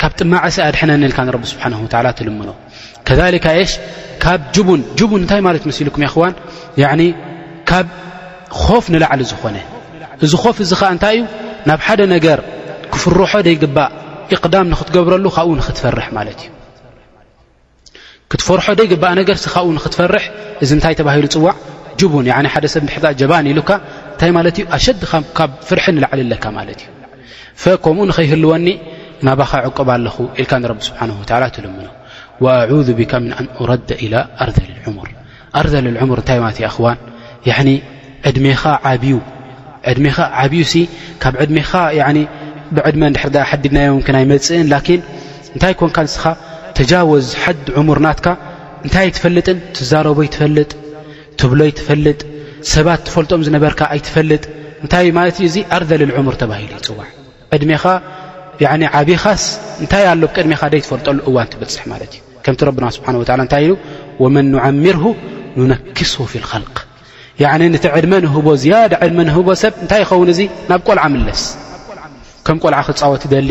[0.00, 1.72] ካብ ጥማዐሰ ኣድሐነኒልካቢ ስብሓን
[2.06, 2.50] ላ ትልምኖ
[3.06, 3.72] ከካ ሽ
[4.24, 4.80] ካብ ቡን
[5.10, 6.34] ቡን እንታይ ማለት እዩ መስ ኢልኩም ኣኽዋን
[7.70, 7.86] ካብ
[8.62, 9.56] ኾፍ ንላዕሊ ዝኾነ
[10.24, 11.22] እዚ ፍ እዚ ከዓ እንታይ እዩ
[11.68, 12.38] ናብ ሓደ ነገር
[12.92, 13.90] ክፍርሖ ደይግባእ
[14.36, 16.50] እቅዳም ንክትገብረሉ ካብ ንክትፈርሕ ማለት እዩ
[18.32, 20.24] ክትፈርሖ ደይ ግበኣ ነገር ስኻ ንክትፈርሕ
[20.64, 21.54] እዚ ንታይ ተሂሉ ፅዋዕ
[22.12, 23.58] ቡን ሓደ ሰብ ድ ጀባን ኢሉ
[24.20, 24.86] ታይ ማት ኣሸ
[25.38, 26.74] ካብ ፍር ንዓለለካ ዩ
[27.84, 28.66] ከምኡ ንኸይህልወኒ
[29.28, 31.06] ናባኻ ዕቅብ ኣለኹ ኢል ቢ ስሓ
[31.56, 31.88] ትልምኖ
[35.66, 36.38] ርዘር ርዘር ታይ
[37.58, 37.70] ኣን
[38.36, 38.62] ድኻ
[40.52, 40.74] ብዩ
[41.22, 41.70] ካብ ድሜኻ
[42.76, 42.96] ብዕድ
[43.50, 43.92] ሓዲድናዮ
[44.32, 45.00] ይፅእ
[45.62, 45.66] ታ
[46.04, 46.36] ን
[46.78, 48.26] ተጃወዝ ሓድ ዕሙር ናትካ
[48.84, 50.70] እንታይ ኣይትፈልጥን ትዛረቦ ኣይትፈልጥ
[51.40, 52.20] ትብሎ ኣይ ትፈልጥ
[52.72, 54.42] ሰባት ትፈልጦም ዝነበርካ ኣይትፈልጥ
[54.82, 57.06] እንታይ ማለት እዩ እዙ ኣርዘልል ዕሙር ተባሂሉ ይፅዋዕ
[57.56, 57.84] ዕድሜኻ
[59.00, 59.42] ዓብኻስ
[59.82, 63.74] እንታይ ኣሎ ብቅድሜኻ ደይትፈልጠሉ እዋን ትበፅሕ ማለት እዩ ከምቲ ረብና ስብሓን ወዓላ እንታይ ኢሉ
[64.24, 65.04] ወመን ንዓሚርሁ
[65.60, 66.76] ንነክስ ፊልኸልክ
[67.60, 71.42] ኒ ነቲ ዕድመ ንህቦ ዝያዳ ዕድመ ንህቦ ሰብ እንታይ ይኸውን እዙይ ናብ ቆልዓ ምለስ
[72.46, 73.50] ከም ቆልዓ ክፃወት ደሊ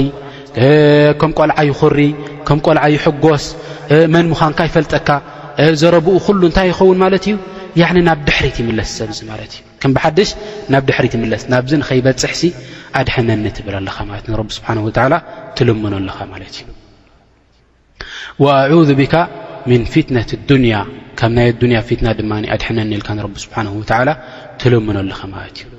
[1.22, 2.00] ከም ቆልዓይ ኽሪ
[2.48, 3.46] ከም ቆልዓይ ሕጎስ
[4.14, 5.10] መን ምዃንካ ይፈልጠካ
[5.82, 7.36] ዘረብኡ ኩሉ እንታይ ይኸውን ማለት እዩ
[8.10, 10.30] ናብ ድሕሪት ይምለስ ሰብዚ ማለት እ ከም ብሓድሽ
[10.74, 12.52] ናብ ድሕሪት ይምለስ ናብዚ ንኸይበፅሕ ሲ
[13.00, 14.80] ኣድሐነኒ ትብል ኣለኻ ለ ንቢ ስብሓን
[15.58, 19.16] ትልምኖኣለኻ ማለት እዩ ኣ ብካ
[19.70, 20.76] ምን ፍትነት ዱንያ
[21.20, 23.58] ካም ናይ ንያ ፊትና ድማ ኣድሐነኒ ኢልካ ንቢ ስብሓ
[24.10, 24.18] ላ
[24.64, 25.79] ትልምኖ ኣለኸ ማለት እዩ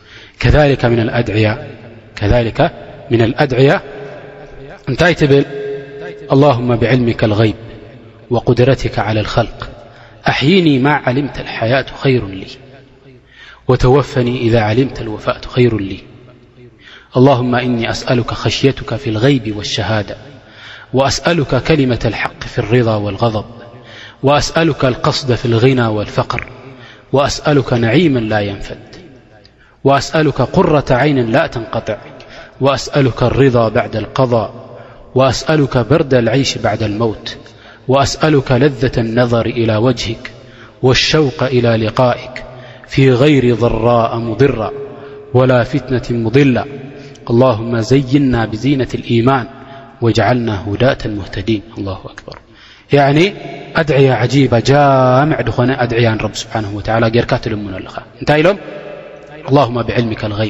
[0.41, 0.85] كذلك
[3.11, 3.81] من الأدعيا
[4.89, 5.45] نتايتبل
[6.31, 7.55] اللهم بعلمك الغيب
[8.29, 9.69] وقدرتك على الخلق
[10.27, 12.47] أحيني ما علمت الحياة خير لي
[13.67, 15.99] وتوفني إذا علمت الوفاة خير لي
[17.17, 20.17] اللهم إني أسألك خشيتك في الغيب والشهادة
[20.93, 23.45] وأسألك كلمة الحق في الرضا والغضب
[24.23, 26.47] وأسألك القصد في الغنى والفقر
[27.13, 28.75] وأسألك نعيما لا ينفذ
[29.83, 31.97] وأسألك قرة عين لا تنقطع
[32.61, 34.53] وأسألك الرضا بعد القضا
[35.15, 37.37] وأسألك برد العيش بعد الموت
[37.87, 40.31] وأسألك لذة النظر إلى وجهك
[40.81, 42.43] والشوق إلى لقائك
[42.87, 44.71] في غير ضراء مضرا
[45.33, 46.65] ولا فتنة مضلا
[47.29, 49.47] اللهم زينا بزينة الإيمان
[50.01, 52.39] واجعلنا هداة مهتدين الله أكبر
[52.93, 53.33] يعني
[53.75, 57.73] أدعية عجيبة جامع دخن أدعيا رب سبحانه وتعالى رك تلمن
[58.19, 58.57] لنت لم
[59.49, 60.43] الله ብك غ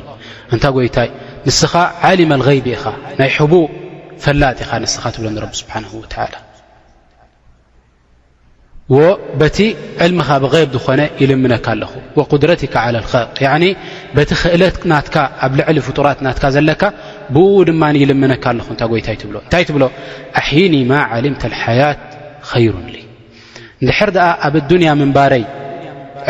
[0.54, 1.08] እታ ይታይ
[1.46, 1.74] ንስኻ
[2.20, 2.84] لغ ኢኻ
[3.20, 3.54] ናይ ቡ
[4.24, 5.28] ፈላጥ ኢኻ ንስኻ ብሎ
[8.94, 8.96] ሓ
[9.40, 9.58] በቲ
[10.16, 11.92] ልኻ ብغ ዝኾነ ይልምነካ ኣለኹ
[12.32, 15.08] قድ ى ቲ ክእለት ናት
[15.46, 16.84] ኣብ ልዕሊ ፍጡራት ና ዘለካ
[17.36, 17.38] ብ
[17.68, 17.70] ድ
[18.10, 19.78] ልም ኣለ እታ ይታይ ብሎ እታይብ
[20.68, 20.94] ኣኒ ማ
[21.26, 21.28] ل
[21.62, 22.00] حية
[22.74, 22.76] ሩ
[24.16, 24.88] ድ ኣብ ንይ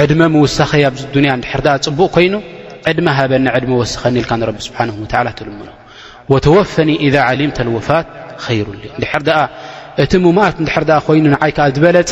[0.01, 2.33] ዕድመ ምውሳኸ ኣብዚ ዱያ ድር ፅቡእ ኮይኑ
[2.89, 4.77] ዕድመ ሃበኒ ዕድ ወስኸኒ ኢል ቢ ስብሓ
[5.39, 5.69] ትልሙኖ
[6.31, 8.07] ወተወፈኒ إذ ሊም ወፋት
[8.65, 8.67] ሩ
[9.21, 9.41] ድር ኣ
[10.03, 12.11] እቲ ሙማኣት ድር ኣ ኮይኑ ንዓይ ዓ ትበለፀ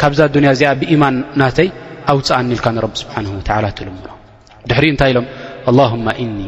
[0.00, 1.68] ካብዛ ያ እዚኣ ብኢማን ናተይ
[2.12, 3.24] ኣውፅኣኒ ኢልካ ንቢ ስብሓን
[3.78, 4.06] ትልሙኖ
[4.68, 5.26] ድሕሪ እንታይ ኢሎም
[5.70, 5.92] اله
[6.24, 6.38] እኒ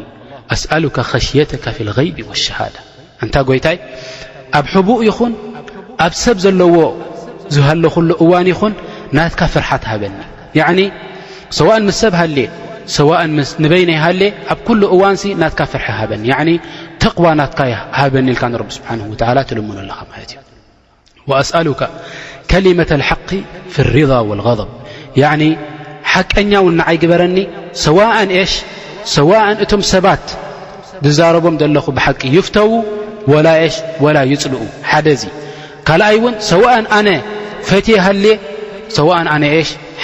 [0.53, 2.77] ኣስأሉከ ኸሽተካ ፍ غይቢ ولሸሃዳة
[3.23, 3.77] እንታ ጎይታይ
[4.57, 5.33] ኣብ ሕቡእ ይኹን
[6.05, 6.75] ኣብ ሰብ ዘለዎ
[7.53, 8.73] ዝሃለኩሉ እዋን ይኹን
[9.17, 10.13] ናትካ ፍርሓት ሃበኒ
[11.59, 11.97] ሰء ምስ
[12.95, 13.05] ሰብ
[13.71, 14.03] በይይሃ
[14.53, 16.27] ኣብ እዋን ና ፍር በኒ
[17.03, 17.47] ተق ና
[18.13, 21.87] በኒ ል ልሙኑ ኣ أ
[22.51, 23.31] ከሊة ق
[23.73, 23.77] ف
[24.09, 24.69] ض الغብ
[26.13, 26.53] ሓቀኛ
[26.95, 27.37] ይበረኒ
[29.13, 30.25] ሰ ء እቶም ሰባት
[31.05, 31.85] ዝዛረቦም ዘለኹ
[32.19, 32.69] ቂ يፍተው
[33.63, 34.35] ይፅል ይ
[36.49, 36.51] ሰ
[39.43, 39.77] ነ ፈ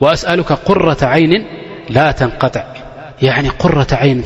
[0.00, 1.44] وأسألك قرة عين
[1.90, 2.64] لا تنقطع
[3.22, 4.20] ن قرة عين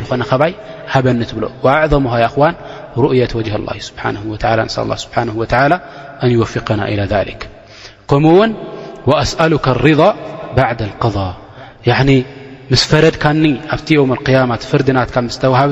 [1.01, 2.53] بن بل وأعظمه أون
[2.97, 5.81] رؤية وجه الله سبحانه ولى الله سبحانه وتلى
[6.23, 7.49] أن يوفقنا إلى ذلك
[8.07, 8.53] كم ن
[9.07, 10.15] وأسألك الرضا
[10.57, 11.29] بعد القضا
[11.87, 12.23] ين
[12.71, 13.23] مس فردك
[13.87, 15.71] ت يوم القيام فردن مسوهب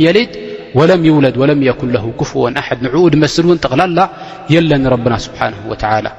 [0.06, 0.34] የልድ
[0.80, 4.00] ወለም ውለድ ወለም ኩን ክፍ ኣሓድ ንዕኡ ድመስል እውን ጠቕላላ
[4.54, 5.54] የለኒ ረብና ስብሓን
[6.06, 6.10] ላ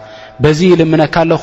[0.45, 1.43] በዚ ልምነካ ኣለኹ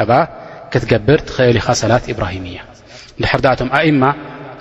[0.00, 0.22] ኣብኣ
[0.72, 2.58] ክትገብር ትኽእል ኢኻ ሰላት ኢብራሂምያ
[3.22, 4.02] ድሕርዳቶም ኣእማ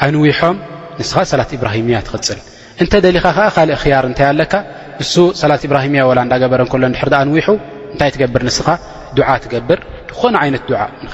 [0.05, 0.55] ኣንዊሖም
[0.99, 2.39] ንስኻ ሰላት እብራሂምያ ትኽፅል
[2.81, 4.53] እንተ ደሊኻ ከኣ ኻልእ ክያር እንታይ ኣለካ
[4.99, 7.47] ንሱ ሰላት እብራሂምያ ላ እንዳገበረ ከሎ ድሕር ኣንዊሑ
[7.93, 8.67] እንታይ ትገብር ንስኻ
[9.17, 9.79] ዱዓ ትገብር
[10.09, 10.71] ትትኾነ ይነት ድ
[11.05, 11.09] ም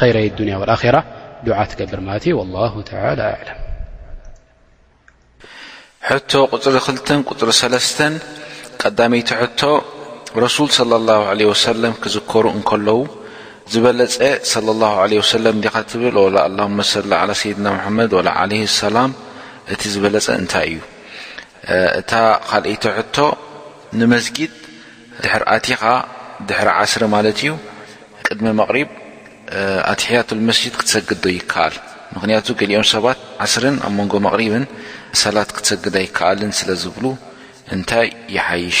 [0.00, 0.96] ኸይረይ ዱንያ ኣራ
[1.46, 2.58] ዱዓ ትገብር ማለት ዩ ላ
[3.12, 3.58] ኣለም
[6.08, 6.76] ሕቶ ቁፅሪ
[7.06, 7.52] 2 ፅሪ
[7.88, 7.98] ሰተ
[8.80, 9.28] ቀዳመይቲ
[9.60, 9.62] ቶ
[10.44, 13.00] ረሱል ስለ ላ ለ ሰለም ክዝከሩ እከለው
[13.72, 14.14] ዝበለፀ
[14.68, 18.38] ላ ለ ሰለም ዲኻ ትብል ላሰሊ ሰይድና ሙሓመድ ለ
[18.80, 19.10] ሰላም
[19.74, 20.80] እቲ ዝበለፀ እንታይ እዩ
[22.00, 22.12] እታ
[22.48, 23.16] ካልአይቶ ሕቶ
[24.00, 24.52] ንመስጊድ
[25.22, 25.82] ድሕሪ ኣቲኻ
[26.48, 27.52] ድሕሪ ዓስሪ ማለት እዩ
[28.26, 28.88] ቅድሚ መቕሪብ
[29.92, 31.74] ኣትሕያት መስጅድ ክትሰግዶ ይከኣል
[32.16, 34.64] ምክንያቱ ገሊኦም ሰባት ዓስርን ኣብ መንጎ መቕሪብን
[35.22, 37.04] ሰላት ክትሰግዳ ይከኣልን ስለ ዝብሉ
[37.74, 38.80] እንታይ ይሓይሽ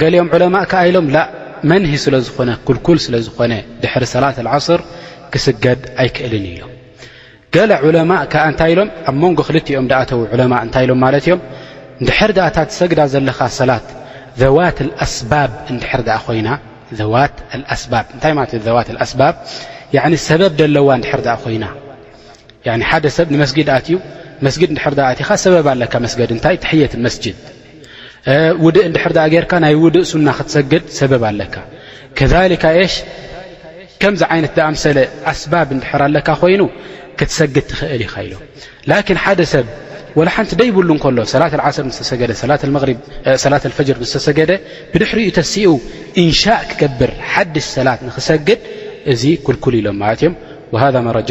[0.00, 1.18] ገሊኦም ዑለማእ ከዓ ኢሎም ላ
[1.70, 3.52] መንህ ስለዝኾነ ኩልኩል ስለዝኾነ
[3.82, 4.80] ድሕሪ ሰላት ዓስር
[5.32, 6.72] ክስገድ ኣይክእልን እ ኢሎም
[7.54, 11.40] ገላ ዑለማ ከዓ እንታይ ኢሎም ኣብ መንጎ ክልኦም ዳኣተዉ ዕለማ እንታይ ኢሎም ማለት እዮም
[12.08, 13.86] ድሕር ዳኣታት ዝሰግዳ ዘለኻ ሰላት
[14.42, 16.48] ዘዋት ኣስባብ ንድር ኣ ኮይና
[16.98, 17.34] ዘዋት
[17.76, 19.34] ኣስባ እንታይ ማለት ዘዋት ኣስባብ
[20.28, 21.66] ሰበብ ደለዋ ንድር ኣ ኮይና
[22.90, 23.94] ሓደ ሰብ ንመስጊድኣትዩ
[24.48, 27.36] መስጊድ ድር ኣትካ ሰበብ ኣለካ መስገድ እንታይ ትሕየት መስጅድ
[28.64, 31.54] ውድእ እንድሕር ጌርካ ናይ ውድእ ሱና ክትሰግድ ሰበብ ኣለካ
[32.18, 32.96] ከሊካ ሽ
[34.00, 34.98] ከምዚ ዓይነት ዳኣምሰለ
[35.32, 36.62] ኣስባብ እንድሕር ኣለካ ኮይኑ
[37.18, 38.34] ክትሰግድ ትኽእል ኢኸ ኢሎ
[38.90, 39.66] ላክን ሓደ ሰብ
[40.18, 42.20] ወላ ሓንቲ ደይብሉ ከሎ ሰላት ዓስር ምስ ተሰገ
[43.44, 44.52] ሰላት ፈጅር ምስተሰገደ
[44.92, 45.72] ብድሕሪኡ ተሲኡ
[46.22, 48.60] እንሻእ ክገብር ሓድሽ ሰላት ንክሰግድ
[49.14, 50.34] እዚ ክልኩል ኢሎም ማለት እዮም
[50.94, 51.30] ذ ማ ራጀ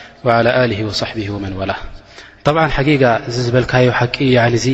[0.21, 1.71] صሕቢ ወመን ወላ
[2.45, 2.57] ብ
[2.87, 4.17] ጊጋ እዚ ዝበልካዮ ቂ
[4.59, 4.65] እዚ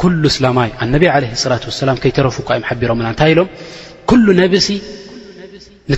[0.00, 0.04] ኩ
[0.36, 1.04] ስላማይ ኣነ ለ
[1.46, 3.48] ላ ላ ይረፉካ ዮ ቢሮና ንታይ ኢሎም
[4.42, 4.68] ነብሲ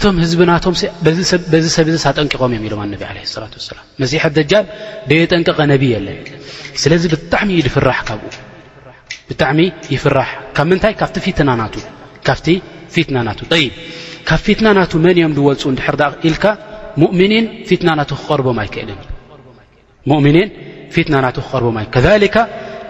[0.02, 0.82] ቶም ህዝብናቶምዚ
[1.76, 2.98] ሰብ ዚ ጠንቂቆም እዮም ኢሎም ነ
[3.42, 3.46] ላ
[3.76, 4.66] ላ መሲሐት ደጃል
[5.10, 6.20] ደየጠንቀቐ ነብይ ኣለን
[6.82, 9.58] ስለዚ ብጣዕሚ እዩፍራ ካብብጣሚ
[9.94, 10.18] ይፍራ
[10.56, 11.64] ካብ ምታይ ካ ፊትና ና
[14.28, 15.38] ካብ ፊትናና መንእም ፁ
[16.30, 16.34] ኢል
[17.68, 18.90] ፊትና ና ክርቦም ኣይክእል
[20.10, 20.40] እ
[20.94, 21.98] ፊትና ናት ክርቦም ከ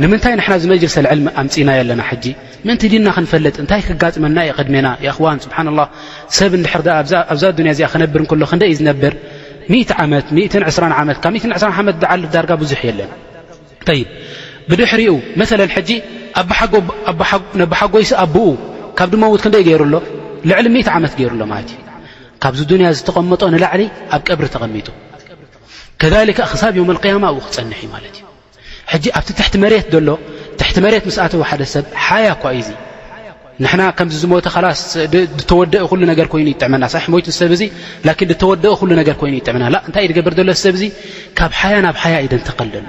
[0.03, 2.25] ንምንታይ ንና ዝመልሰ ዕል ኣምፅና የለና ጂ
[2.67, 4.89] ምእንቲ ድና ክንፈለጥ እንታይ ክጋፅመና የ ቅድሜና
[5.25, 5.83] ዋን ስብሓ ላ
[6.37, 7.27] ሰብ ድሕር ኣብዛ ያ
[7.71, 9.15] እዚኣ ክነብር እከሎ ክንደ እዩ ዝነብር
[11.21, 13.13] ት ካብ ዝዓልፍ ዳርጋ ብዙ የለና
[13.99, 14.03] ይ
[14.71, 15.45] ብድሕሪኡ መ
[15.91, 16.01] ጂ
[17.73, 18.47] ብሓጎይስ ኣብኡ
[19.01, 19.99] ካብ ድሞ ው ክደይ ገይሩ ሎ
[20.51, 21.81] ልዕሊ 10 ዓመት ገይሩሎ ማት እዩ
[22.43, 23.83] ካብዚ ዱንያ ዝተቐመጦ ንላዕሊ
[24.15, 24.89] ኣብ ቀብሪ ተቐሚጡ
[26.03, 26.15] ከካ
[26.51, 28.15] ክሳብ ዮም ኣልቅያማ ኣብኡ ክፀንሕ እ ማለት
[28.97, 30.11] እዩ ኣብቲ ትሕቲ መሬት ሎ
[30.61, 32.71] ትሕቲ መሬት ምስ ኣተዉ ሓደ ሰብ ሓያ እኳ እዩዙ
[33.65, 34.47] ንና ከምዚ ዝሞተ
[34.83, 35.05] ስ
[35.51, 37.63] ተወደእ ሉ ነገ ይኑ ይጥዕመና ሳ ሞቱ ሰብ እዚ
[38.31, 40.85] ን ተወደእ ሉ ነገር ይኑ ይጥዕመና እንታይእ ገበር ሎ ሰብ እዚ
[41.41, 42.87] ካብ ሓያ ናብ ሓያ ኢደን ተከል ደሎ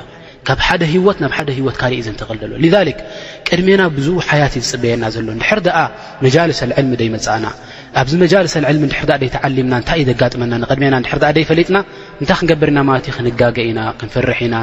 [0.48, 3.00] ካብ ሓደ ሂወት ናብ ሓደ ሂወት ካሪእ ዘንተክልደሎ ሊሊክ
[3.48, 5.78] ቅድሜና ብዝኡ ሓያት እዩዝፅበየና ዘሎ ንድሕር ደኣ
[6.26, 7.46] መጃልሰዕልሚ ደይመፃእና
[8.02, 11.78] ኣብዚ መጃልሰዕልሚ ንድር ዘይተዓሊምና እንታይ እዩ ዘጋጥመና ንቅድሜና ድር ደይፈሊጥና
[12.22, 14.56] እንታይ ክንገበር ኢና ማለት ክንጋገ ኢና ክንፍርሕ ኢና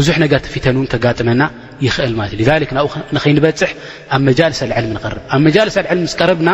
[0.00, 1.42] ብዙሕ ነገር ተፊተን ን ከጋጥመና
[1.84, 2.30] ይኽእል ማለ
[2.76, 3.70] ናብኡ ንከይንበፅሕ
[4.16, 4.72] ኣብ መልስ ል
[5.14, 6.50] ርኣብ መል ቀርብና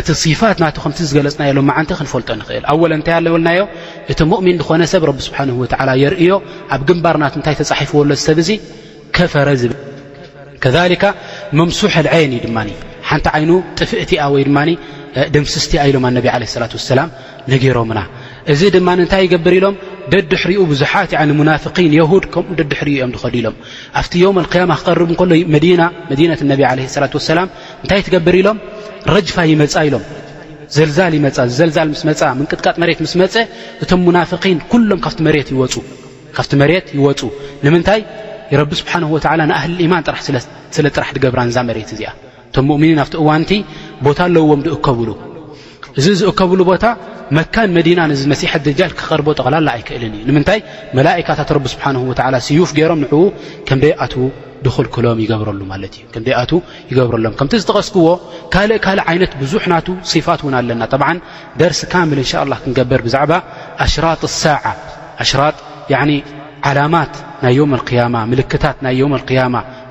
[0.00, 0.08] እቲ
[0.40, 1.60] ፋት ናከምቲ ዝገለፅና ሎ
[1.98, 3.62] ክንፈልጦ ንኽእል ኣወለ ንታይ ኣለብልናዮ
[4.12, 5.50] እቲ ሙእምን ኮነሰብ ቢ ስብሓን
[6.02, 6.30] የርእዮ
[6.74, 8.50] ኣብ ግንባርናት ታይ ተፃሒፍዎሎ ሰብ እዚ
[9.18, 9.78] ከፈረ ዝብል
[11.58, 12.58] መምሕ ኣዓየን ዩ ድማ
[13.08, 14.58] ሓንቲ ይኑ ጥፍእቲኣ ወይድማ
[15.34, 17.00] ደምስስቲ ኢሎም ኣነብ ለ ላ ሰላ
[17.52, 18.00] ነገሮምና
[18.52, 19.76] እዚ ድማ ንታይ ይገብር ኢሎም
[20.12, 23.56] ደድሕሪኡ ብዙሓት ሙናፍን የድ ከምኡ ደድሕር እዮም ድኸዲ ኢሎም
[24.00, 25.32] ኣብቲ ዮም ኣክያማ ክቐርቡ እንከሎ
[25.80, 27.48] ናመዲነት ነብ ለ ስላት ወሰላም
[27.82, 28.58] እንታይ ትገብር ኢሎም
[29.14, 30.04] ረጅፋ ይመፃ ኢሎም
[30.76, 31.26] ዘልዛል ይመ
[31.58, 33.34] ዘልዛል ምስመ ምንቅጥቃጥ መሬት ምስ መፀ
[33.84, 37.20] እቶም ሙናፍን ኩሎም ካብቲ መሬት ይወፁ
[37.64, 38.00] ንምንታይ
[38.60, 40.10] ረቢ ስብሓን ወዓላ ንኣህሊ ኢማን ጥ
[40.76, 42.10] ስለ ጥራሕ ትገብራንዛ መሬት እዚኣ
[42.50, 43.50] እቶም ምእምኒን ኣብቲ እዋንቲ
[44.06, 45.08] ቦታ ኣለዎም ድእከብሉ
[46.00, 46.86] እዚ ዝእከብሉ ቦታ
[47.36, 50.60] መካን መዲና ንዚ መሲሐት ድጃን ክቐርቦ ጠቕላላ ኣይክእልን እዩ ንምንታይ
[50.98, 53.22] መላካታት ረቢ ስብሓን ወላ ስዩፍ ገይሮም ንዕው
[53.68, 54.14] ከምደይ ኣት
[54.64, 56.42] ድክልኩሎም ይገብረሉ ማለት እዩ ከምደይ ኣ
[56.90, 58.06] ይገብረሎም ከምቲ ዝተቀስክዎ
[58.54, 59.86] ካልእ ካልእ ዓይነት ብዙሕ ናቱ
[60.26, 61.08] ፋት እውን ኣለና ጠብዓ
[61.62, 63.32] ደርሲ ካምል እንሻ ላ ክንገበር ብዛዕባ
[63.86, 64.64] ኣሽራጣ ሳዓ
[65.24, 65.56] ኣሽራጥ
[66.68, 67.14] ዓላማት
[67.44, 69.56] ናይ ዮም ያማ ምልክታት ናይ የም ያማ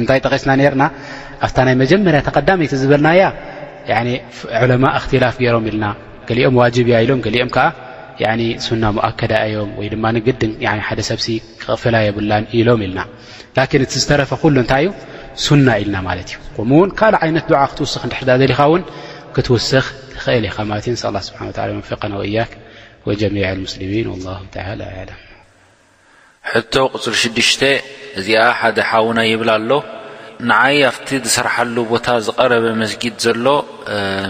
[0.00, 0.84] እንታይ ጠቂስና ነርና
[1.46, 3.22] ኣብታ ናይ መጀመርያ ተቀዳመይቲ ዝበልናያ
[4.62, 5.86] ዕለማ እክትላፍ ገይሮም ኢልና
[6.28, 7.66] ገሊኦም ዋጅብእያ ኢሎም ገሊኦም ከዓ
[8.66, 10.52] ሱና ሞኣከዳ እዮም ወይ ድማ ንግድን
[10.88, 11.26] ሓደ ሰብሲ
[11.82, 13.00] ፍላየብላን ኢሎም ኢልና
[13.56, 14.92] ላን እቲ ዝተረፈ ኩሉ እንታይ እዩ
[15.46, 18.84] ሱና ኢልና ማለት እዩ ከምኡውን ካልእ ዓይነት ድዓ ክትውስኽ ዲሕርዳእ ዘሊኻ ውን
[19.36, 19.84] ክትውስኽ
[20.24, 22.52] ኽእል ኢኻ ማለት እ ስ ስብሓ ላ ወፊቀና ወእያክ
[23.10, 25.20] ወጀሚ ሙስሊሚን ላ ተ ኣለም
[26.52, 27.52] ሕቶ ቅፅል 6ሽ
[28.20, 29.70] እዚኣ ሓደ ሓውና ይብል ኣሎ
[30.48, 33.46] ንዓይ ኣብቲ ዝሰርሓሉ ቦታ ዝቐረበ መስጊድ ዘሎ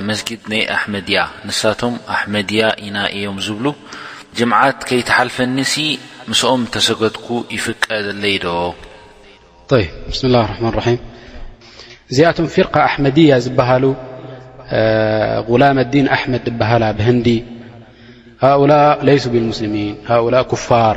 [0.08, 3.66] መስጊድ ናይ ኣሕመድያ ንሳቶም ኣሕመድያ ኢና እዮም ዝብሉ
[4.38, 5.56] ጅምዓት ከይተሓልፈኒ
[6.30, 8.48] ምስኦም ተሰገድኩ ይፍቀ ኣለይ ዶ
[9.70, 10.36] ብስላ
[10.66, 10.70] ማ
[12.12, 13.84] እዚኣቶም ፍርق ኣሕመድያ ዝበሃሉ
[15.50, 17.28] غላም ዲን ኣመድ ዝበህላ ብንዲ
[18.46, 18.72] ሃؤላ
[19.08, 19.94] ለይሱ ብስሚን
[20.24, 20.34] ؤላ
[20.68, 20.96] ፋር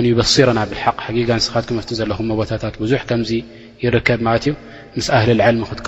[0.06, 0.60] له صرና
[1.06, 2.91] ق ጊ ንስ ክ ዘለኹቦታታ ዙ
[4.08, 4.22] ከብ
[5.18, 5.88] أሊ عል ክትቀ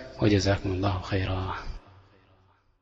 [0.21, 1.70] وجزاكم الله خيرا